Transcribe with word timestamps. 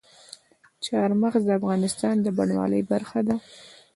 چار 0.85 1.09
مغز 1.21 1.43
د 1.45 1.51
افغانستان 1.59 2.15
د 2.21 2.27
بڼوالۍ 2.37 2.81
برخه 2.91 3.19
ده. 3.27 3.35